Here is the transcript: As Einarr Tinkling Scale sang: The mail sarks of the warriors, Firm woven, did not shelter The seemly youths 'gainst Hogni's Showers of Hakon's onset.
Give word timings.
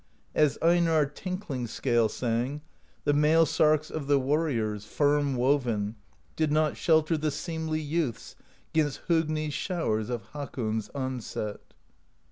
As 0.33 0.57
Einarr 0.63 1.05
Tinkling 1.13 1.67
Scale 1.67 2.09
sang: 2.09 2.61
The 3.03 3.13
mail 3.13 3.45
sarks 3.45 3.91
of 3.91 4.07
the 4.07 4.17
warriors, 4.17 4.83
Firm 4.83 5.35
woven, 5.35 5.95
did 6.35 6.51
not 6.51 6.75
shelter 6.75 7.17
The 7.19 7.29
seemly 7.29 7.81
youths 7.81 8.35
'gainst 8.73 9.01
Hogni's 9.07 9.53
Showers 9.53 10.09
of 10.09 10.23
Hakon's 10.33 10.89
onset. 10.95 11.61